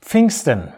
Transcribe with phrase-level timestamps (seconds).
[0.00, 0.72] Pfingsten,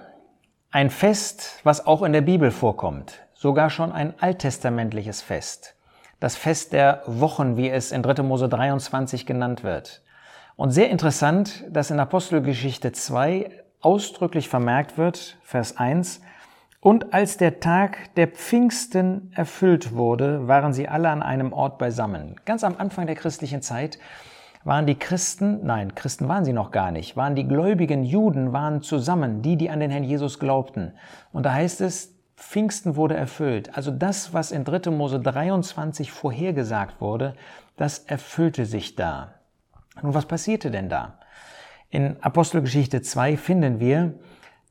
[0.72, 5.76] ein Fest, was auch in der Bibel vorkommt, sogar schon ein alttestamentliches Fest.
[6.18, 8.24] Das Fest der Wochen, wie es in 3.
[8.24, 10.02] Mose 23 genannt wird.
[10.56, 16.22] Und sehr interessant, dass in Apostelgeschichte 2 ausdrücklich vermerkt wird, Vers 1,
[16.82, 22.34] und als der Tag der Pfingsten erfüllt wurde, waren sie alle an einem Ort beisammen.
[22.44, 24.00] Ganz am Anfang der christlichen Zeit
[24.64, 28.82] waren die Christen, nein, Christen waren sie noch gar nicht, waren die gläubigen Juden, waren
[28.82, 30.92] zusammen, die, die an den Herrn Jesus glaubten.
[31.32, 33.76] Und da heißt es, Pfingsten wurde erfüllt.
[33.76, 34.90] Also das, was in 3.
[34.90, 37.34] Mose 23 vorhergesagt wurde,
[37.76, 39.34] das erfüllte sich da.
[40.02, 41.18] Nun, was passierte denn da?
[41.90, 44.14] In Apostelgeschichte 2 finden wir,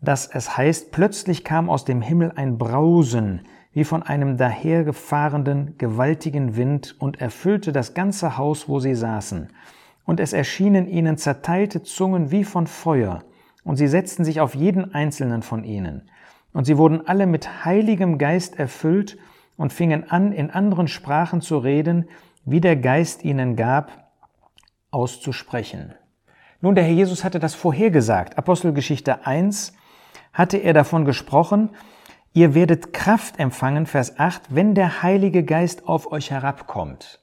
[0.02, 3.42] dass es heißt, plötzlich kam aus dem Himmel ein Brausen,
[3.74, 9.48] wie von einem dahergefahrenen gewaltigen Wind und erfüllte das ganze Haus, wo sie saßen
[10.06, 13.24] und es erschienen ihnen zerteilte Zungen wie von Feuer,
[13.64, 16.10] und sie setzten sich auf jeden einzelnen von ihnen.
[16.52, 19.18] Und sie wurden alle mit heiligem Geist erfüllt
[19.56, 22.10] und fingen an, in anderen Sprachen zu reden,
[22.44, 24.12] wie der Geist ihnen gab,
[24.90, 25.94] auszusprechen.
[26.60, 28.38] Nun, der Herr Jesus hatte das vorhergesagt.
[28.38, 29.74] Apostelgeschichte 1
[30.34, 31.70] hatte er davon gesprochen,
[32.34, 37.20] ihr werdet Kraft empfangen, Vers 8, wenn der Heilige Geist auf euch herabkommt.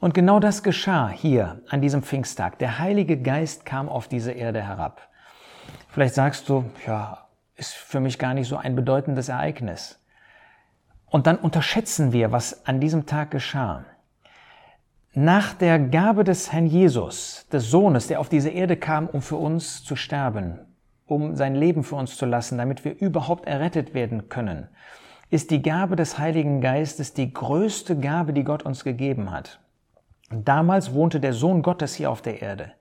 [0.00, 2.58] Und genau das geschah hier an diesem Pfingsttag.
[2.58, 5.08] Der Heilige Geist kam auf diese Erde herab.
[5.88, 9.98] Vielleicht sagst du, ja, ist für mich gar nicht so ein bedeutendes Ereignis.
[11.06, 13.84] Und dann unterschätzen wir, was an diesem Tag geschah.
[15.14, 19.36] Nach der Gabe des Herrn Jesus, des Sohnes, der auf diese Erde kam, um für
[19.36, 20.60] uns zu sterben,
[21.08, 24.68] um sein Leben für uns zu lassen, damit wir überhaupt errettet werden können,
[25.30, 29.60] ist die Gabe des Heiligen Geistes die größte Gabe, die Gott uns gegeben hat.
[30.30, 32.72] Damals wohnte der Sohn Gottes hier auf der Erde.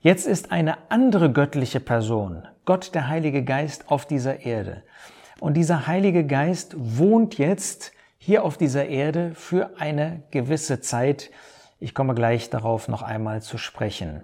[0.00, 4.82] Jetzt ist eine andere göttliche Person, Gott der Heilige Geist, auf dieser Erde.
[5.40, 11.30] Und dieser Heilige Geist wohnt jetzt hier auf dieser Erde für eine gewisse Zeit.
[11.80, 14.22] Ich komme gleich darauf noch einmal zu sprechen.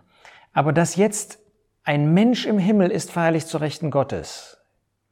[0.53, 1.39] Aber dass jetzt
[1.89, 4.59] ein Mensch im Himmel ist feierlich zu Rechten Gottes,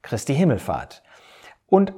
[0.03, 1.03] Christi Himmelfahrt,
[1.69, 1.95] und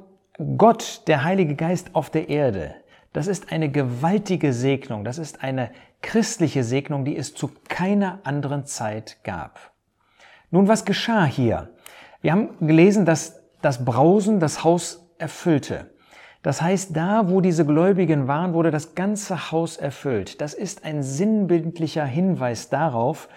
[0.55, 2.75] Gott, der Heilige Geist auf der Erde,
[3.11, 8.65] das ist eine gewaltige Segnung, das ist eine christliche Segnung, die es zu keiner anderen
[8.65, 9.73] Zeit gab.
[10.49, 11.71] Nun, was geschah hier?
[12.21, 15.89] Wir haben gelesen, dass das Brausen das Haus erfüllte.
[16.41, 20.39] Das heißt, da, wo diese Gläubigen waren, wurde das ganze Haus erfüllt.
[20.39, 23.27] Das ist ein sinnbildlicher Hinweis darauf,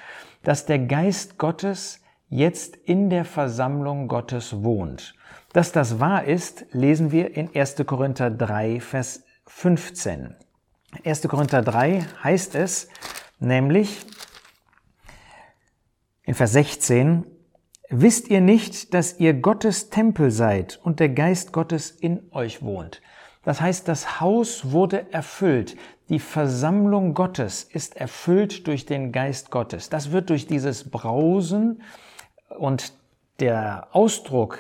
[0.43, 5.15] dass der Geist Gottes jetzt in der Versammlung Gottes wohnt.
[5.53, 7.77] Dass das wahr ist, lesen wir in 1.
[7.87, 10.35] Korinther 3, Vers 15.
[11.05, 11.29] 1.
[11.29, 12.89] Korinther 3 heißt es
[13.39, 14.05] nämlich
[16.25, 17.27] in Vers 16,
[17.95, 23.03] Wisst ihr nicht, dass ihr Gottes Tempel seid und der Geist Gottes in euch wohnt?
[23.45, 25.77] Das heißt, das Haus wurde erfüllt.
[26.09, 29.89] Die Versammlung Gottes ist erfüllt durch den Geist Gottes.
[29.89, 31.83] Das wird durch dieses Brausen
[32.59, 32.93] und
[33.41, 34.59] der Ausdruck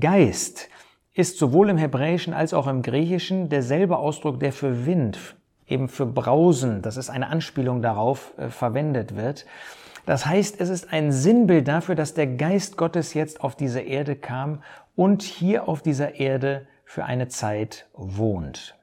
[0.00, 0.68] Geist
[1.14, 6.06] ist sowohl im Hebräischen als auch im Griechischen derselbe Ausdruck, der für Wind, eben für
[6.06, 9.46] Brausen, das ist eine Anspielung darauf, äh, verwendet wird.
[10.04, 14.14] Das heißt, es ist ein Sinnbild dafür, dass der Geist Gottes jetzt auf diese Erde
[14.14, 14.62] kam
[14.94, 18.74] und hier auf dieser Erde für eine Zeit wohnt.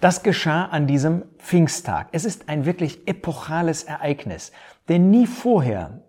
[0.00, 2.08] Das geschah an diesem Pfingsttag.
[2.12, 4.50] Es ist ein wirklich epochales Ereignis,
[4.88, 6.00] denn nie vorher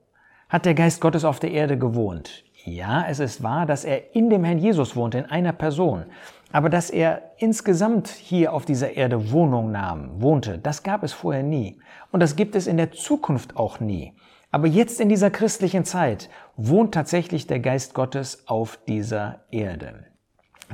[0.48, 2.46] hat der Geist Gottes auf der Erde gewohnt.
[2.64, 6.06] Ja, es ist wahr, dass er in dem Herrn Jesus wohnte, in einer Person.
[6.54, 11.44] Aber dass er insgesamt hier auf dieser Erde Wohnung nahm, wohnte, das gab es vorher
[11.44, 11.80] nie.
[12.12, 14.14] Und das gibt es in der Zukunft auch nie.
[14.52, 20.11] Aber jetzt in dieser christlichen Zeit wohnt tatsächlich der Geist Gottes auf dieser Erde.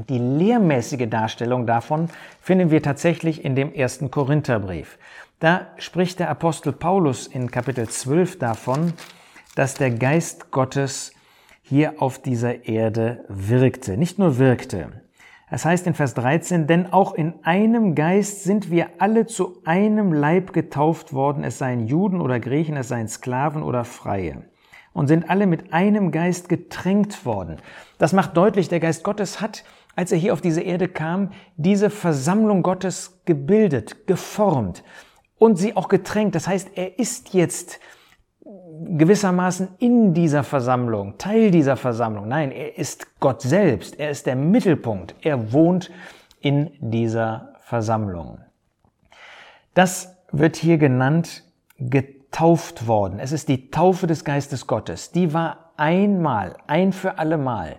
[0.09, 4.99] Die lehrmäßige Darstellung davon finden wir tatsächlich in dem ersten Korintherbrief.
[5.39, 8.93] Da spricht der Apostel Paulus in Kapitel 12 davon,
[9.55, 11.13] dass der Geist Gottes
[11.63, 13.97] hier auf dieser Erde wirkte.
[13.97, 15.01] Nicht nur wirkte.
[15.49, 20.11] Es heißt in Vers 13, denn auch in einem Geist sind wir alle zu einem
[20.11, 24.43] Leib getauft worden, es seien Juden oder Griechen, es seien Sklaven oder Freie,
[24.91, 27.57] und sind alle mit einem Geist getränkt worden.
[27.97, 29.63] Das macht deutlich, der Geist Gottes hat,
[29.97, 34.83] als er hier auf diese Erde kam, diese Versammlung Gottes gebildet, geformt
[35.39, 36.35] und sie auch getränkt.
[36.35, 37.79] Das heißt, er ist jetzt
[38.85, 42.27] gewissermaßen in dieser Versammlung, Teil dieser Versammlung.
[42.27, 45.89] Nein, er ist Gott selbst, er ist der Mittelpunkt, er wohnt
[46.41, 48.37] in dieser Versammlung.
[49.73, 51.43] Das wird hier genannt
[51.79, 53.19] getauft worden.
[53.19, 55.11] Es ist die Taufe des Geistes Gottes.
[55.11, 57.77] Die war einmal, ein für alle Mal.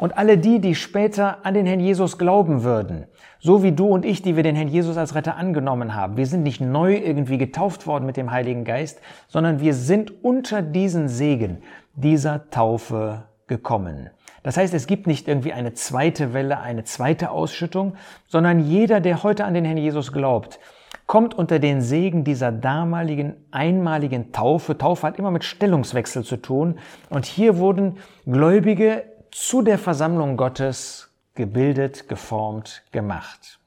[0.00, 3.06] Und alle die, die später an den Herrn Jesus glauben würden,
[3.38, 6.26] so wie du und ich, die wir den Herrn Jesus als Retter angenommen haben, wir
[6.26, 11.08] sind nicht neu irgendwie getauft worden mit dem Heiligen Geist, sondern wir sind unter diesen
[11.08, 11.58] Segen
[11.94, 14.10] dieser Taufe gekommen.
[14.42, 17.94] Das heißt, es gibt nicht irgendwie eine zweite Welle, eine zweite Ausschüttung,
[18.26, 20.58] sondern jeder, der heute an den Herrn Jesus glaubt,
[21.06, 24.76] kommt unter den Segen dieser damaligen einmaligen Taufe.
[24.78, 26.78] Taufe hat immer mit Stellungswechsel zu tun.
[27.10, 29.04] Und hier wurden Gläubige
[29.34, 33.58] zu der Versammlung Gottes gebildet, geformt, gemacht.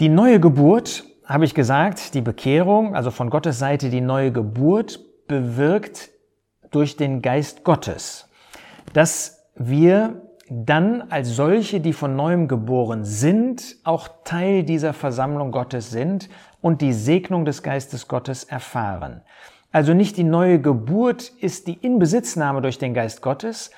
[0.00, 4.98] Die neue Geburt, habe ich gesagt, die Bekehrung, also von Gottes Seite die neue Geburt,
[5.28, 6.10] bewirkt
[6.72, 8.28] durch den Geist Gottes,
[8.92, 15.90] dass wir dann als solche, die von neuem geboren sind, auch Teil dieser Versammlung Gottes
[15.92, 16.28] sind
[16.60, 19.22] und die Segnung des Geistes Gottes erfahren.
[19.72, 23.70] Also nicht die neue Geburt ist die Inbesitznahme durch den Geist Gottes,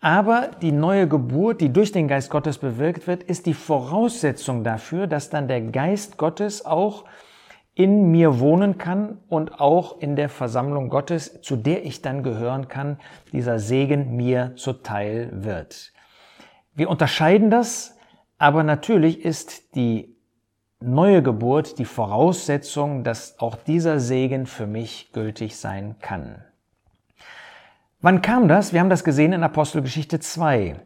[0.00, 5.06] aber die neue Geburt, die durch den Geist Gottes bewirkt wird, ist die Voraussetzung dafür,
[5.06, 7.04] dass dann der Geist Gottes auch
[7.74, 12.68] in mir wohnen kann und auch in der Versammlung Gottes, zu der ich dann gehören
[12.68, 12.98] kann,
[13.32, 15.92] dieser Segen mir zuteil wird.
[16.74, 17.96] Wir unterscheiden das,
[18.38, 20.11] aber natürlich ist die
[20.82, 26.44] neue Geburt die Voraussetzung, dass auch dieser Segen für mich gültig sein kann.
[28.00, 28.72] Wann kam das?
[28.72, 30.76] Wir haben das gesehen in Apostelgeschichte 2.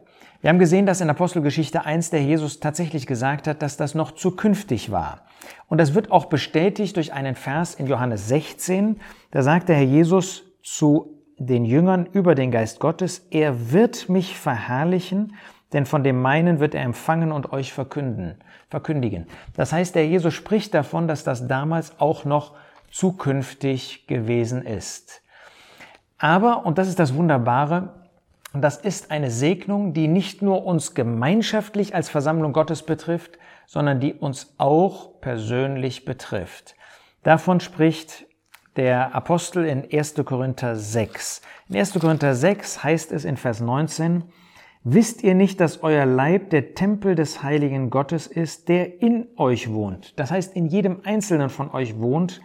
[0.41, 4.11] Wir haben gesehen, dass in Apostelgeschichte 1 der Jesus tatsächlich gesagt hat, dass das noch
[4.11, 5.21] zukünftig war.
[5.67, 8.99] Und das wird auch bestätigt durch einen Vers in Johannes 16.
[9.31, 14.37] Da sagt der Herr Jesus zu den Jüngern über den Geist Gottes, er wird mich
[14.37, 15.33] verherrlichen
[15.73, 18.35] denn von dem meinen wird er empfangen und euch verkünden,
[18.69, 19.27] verkündigen.
[19.55, 22.55] Das heißt, der Jesus spricht davon, dass das damals auch noch
[22.91, 25.21] zukünftig gewesen ist.
[26.17, 27.93] Aber, und das ist das Wunderbare,
[28.53, 33.37] das ist eine Segnung, die nicht nur uns gemeinschaftlich als Versammlung Gottes betrifft,
[33.67, 36.75] sondern die uns auch persönlich betrifft.
[37.23, 38.25] Davon spricht
[38.77, 40.15] der Apostel in 1.
[40.23, 41.41] Korinther 6.
[41.67, 41.93] In 1.
[41.99, 44.23] Korinther 6 heißt es in Vers 19,
[44.89, 49.73] Wisst ihr nicht, dass euer Leib der Tempel des heiligen Gottes ist, der in euch
[49.73, 50.17] wohnt?
[50.17, 52.39] Das heißt, in jedem Einzelnen von euch wohnt,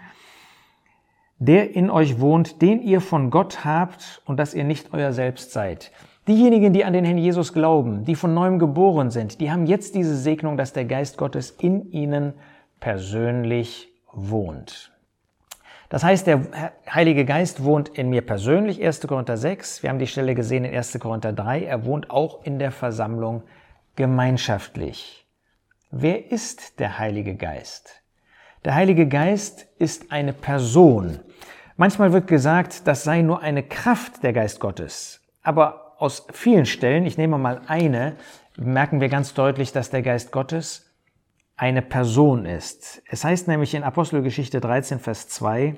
[1.39, 5.53] der in euch wohnt, den ihr von Gott habt und dass ihr nicht euer Selbst
[5.53, 5.93] seid.
[6.27, 9.95] Diejenigen, die an den Herrn Jesus glauben, die von neuem geboren sind, die haben jetzt
[9.95, 12.33] diese Segnung, dass der Geist Gottes in ihnen
[12.81, 14.92] persönlich wohnt.
[15.93, 19.07] Das heißt, der Heilige Geist wohnt in mir persönlich, 1.
[19.07, 19.83] Korinther 6.
[19.83, 20.99] Wir haben die Stelle gesehen in 1.
[20.99, 21.65] Korinther 3.
[21.65, 23.43] Er wohnt auch in der Versammlung
[23.95, 25.27] gemeinschaftlich.
[25.91, 28.03] Wer ist der Heilige Geist?
[28.65, 31.21] Der Heilige Geist ist eine Person.
[31.77, 35.21] Manchmal wird gesagt, das sei nur eine Kraft der Geist Gottes.
[35.43, 38.17] Aber aus vielen Stellen, ich nehme mal eine,
[38.57, 40.91] merken wir ganz deutlich, dass der Geist Gottes
[41.63, 43.05] eine Person ist.
[43.07, 45.77] Es heißt nämlich in Apostelgeschichte 13, Vers 2,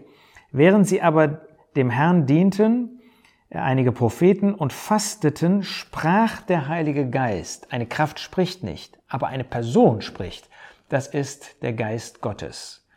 [0.50, 1.42] während sie aber
[1.76, 3.02] dem Herrn dienten,
[3.50, 7.70] äh, einige Propheten und fasteten, sprach der Heilige Geist.
[7.70, 10.48] Eine Kraft spricht nicht, aber eine Person spricht.
[10.88, 12.88] Das ist der Geist Gottes.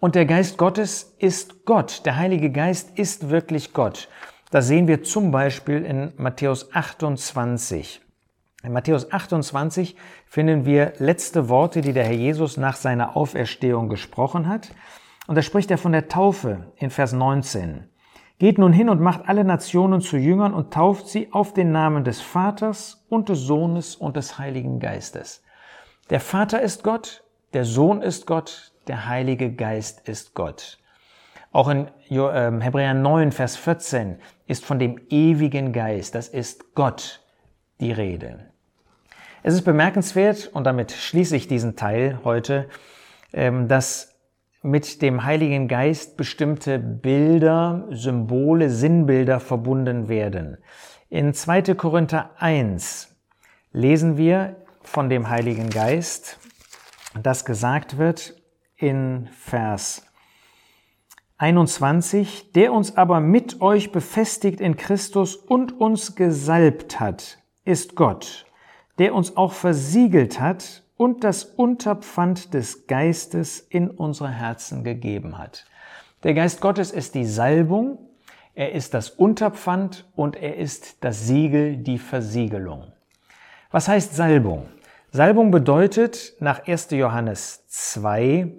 [0.00, 2.06] Und der Geist Gottes ist Gott.
[2.06, 4.08] Der Heilige Geist ist wirklich Gott.
[4.50, 8.01] Das sehen wir zum Beispiel in Matthäus 28.
[8.64, 14.46] In Matthäus 28 finden wir letzte Worte, die der Herr Jesus nach seiner Auferstehung gesprochen
[14.46, 14.72] hat.
[15.26, 17.88] Und da spricht er von der Taufe in Vers 19.
[18.38, 22.04] Geht nun hin und macht alle Nationen zu Jüngern und tauft sie auf den Namen
[22.04, 25.42] des Vaters und des Sohnes und des Heiligen Geistes.
[26.10, 30.78] Der Vater ist Gott, der Sohn ist Gott, der Heilige Geist ist Gott.
[31.50, 37.24] Auch in ähm, Hebräer 9, Vers 14 ist von dem ewigen Geist, das ist Gott,
[37.80, 38.51] die Rede.
[39.44, 42.68] Es ist bemerkenswert, und damit schließe ich diesen Teil heute,
[43.32, 44.14] ähm, dass
[44.62, 50.58] mit dem Heiligen Geist bestimmte Bilder, Symbole, Sinnbilder verbunden werden.
[51.08, 51.74] In 2.
[51.74, 53.16] Korinther 1
[53.72, 56.38] lesen wir von dem Heiligen Geist,
[57.20, 58.40] das gesagt wird
[58.76, 60.06] in Vers
[61.38, 68.46] 21, der uns aber mit euch befestigt in Christus und uns gesalbt hat, ist Gott,
[68.98, 75.66] der uns auch versiegelt hat und das Unterpfand des Geistes in unsere Herzen gegeben hat.
[76.22, 77.98] Der Geist Gottes ist die Salbung,
[78.54, 82.92] er ist das Unterpfand und er ist das Siegel, die Versiegelung.
[83.70, 84.68] Was heißt Salbung?
[85.10, 86.90] Salbung bedeutet nach 1.
[86.90, 88.52] Johannes 2,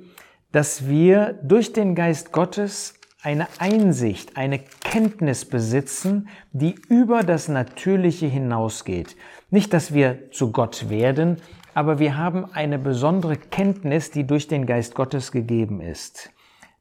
[0.51, 8.27] dass wir durch den Geist Gottes eine Einsicht, eine Kenntnis besitzen, die über das Natürliche
[8.27, 9.15] hinausgeht.
[9.53, 11.37] Nicht, dass wir zu Gott werden,
[11.75, 16.31] aber wir haben eine besondere Kenntnis, die durch den Geist Gottes gegeben ist.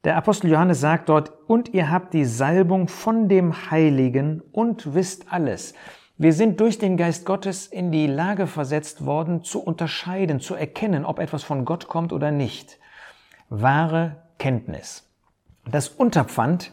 [0.05, 5.31] Der Apostel Johannes sagt dort, und ihr habt die Salbung von dem Heiligen und wisst
[5.31, 5.75] alles.
[6.17, 11.05] Wir sind durch den Geist Gottes in die Lage versetzt worden, zu unterscheiden, zu erkennen,
[11.05, 12.79] ob etwas von Gott kommt oder nicht.
[13.51, 15.07] Wahre Kenntnis.
[15.71, 16.73] Das Unterpfand,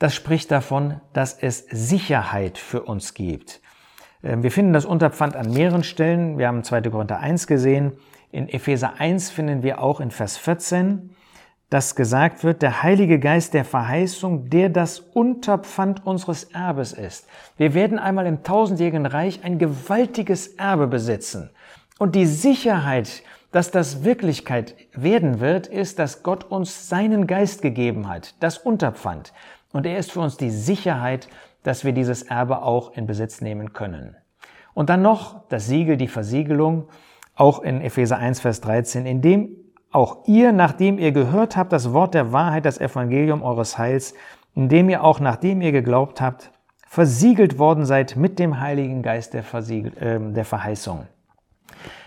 [0.00, 3.60] das spricht davon, dass es Sicherheit für uns gibt.
[4.22, 6.38] Ähm, wir finden das Unterpfand an mehreren Stellen.
[6.38, 6.82] Wir haben 2.
[6.82, 7.92] Korinther 1 gesehen.
[8.30, 11.10] In Epheser 1 finden wir auch in Vers 14,
[11.70, 17.26] dass gesagt wird, der Heilige Geist der Verheißung, der das Unterpfand unseres Erbes ist.
[17.56, 21.50] Wir werden einmal im tausendjährigen Reich ein gewaltiges Erbe besitzen.
[21.98, 28.08] Und die Sicherheit, dass das Wirklichkeit werden wird, ist, dass Gott uns seinen Geist gegeben
[28.08, 29.32] hat, das Unterpfand.
[29.72, 31.28] Und er ist für uns die Sicherheit,
[31.62, 34.16] dass wir dieses Erbe auch in Besitz nehmen können.
[34.74, 36.88] Und dann noch das Siegel, die Versiegelung,
[37.34, 39.56] auch in Epheser 1, Vers 13, in dem
[39.90, 44.14] auch ihr, nachdem ihr gehört habt, das Wort der Wahrheit, das Evangelium eures Heils,
[44.54, 46.50] indem ihr auch, nachdem ihr geglaubt habt,
[46.86, 51.06] versiegelt worden seid mit dem Heiligen Geist der, äh, der Verheißung.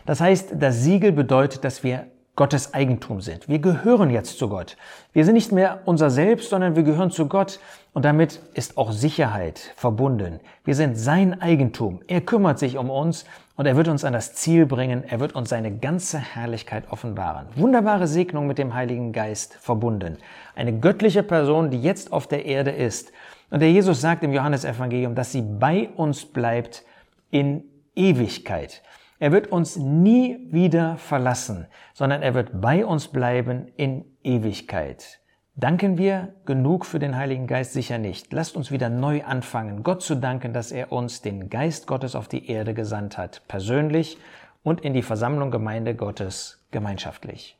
[0.05, 3.49] Das heißt, das Siegel bedeutet, dass wir Gottes Eigentum sind.
[3.49, 4.77] Wir gehören jetzt zu Gott.
[5.11, 7.59] Wir sind nicht mehr unser Selbst, sondern wir gehören zu Gott
[7.93, 10.39] und damit ist auch Sicherheit verbunden.
[10.63, 11.99] Wir sind sein Eigentum.
[12.07, 13.25] Er kümmert sich um uns
[13.57, 15.03] und er wird uns an das Ziel bringen.
[15.03, 17.47] Er wird uns seine ganze Herrlichkeit offenbaren.
[17.55, 20.17] Wunderbare Segnung mit dem Heiligen Geist verbunden.
[20.55, 23.11] Eine göttliche Person, die jetzt auf der Erde ist.
[23.49, 26.83] Und der Jesus sagt im Johannesevangelium, dass sie bei uns bleibt
[27.29, 28.81] in Ewigkeit.
[29.21, 35.19] Er wird uns nie wieder verlassen, sondern er wird bei uns bleiben in Ewigkeit.
[35.55, 38.33] Danken wir genug für den Heiligen Geist sicher nicht.
[38.33, 42.27] Lasst uns wieder neu anfangen, Gott zu danken, dass er uns den Geist Gottes auf
[42.29, 44.17] die Erde gesandt hat, persönlich
[44.63, 47.59] und in die Versammlung Gemeinde Gottes gemeinschaftlich.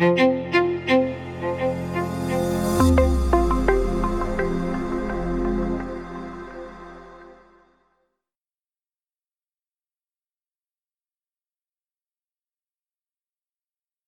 [0.00, 0.55] Musik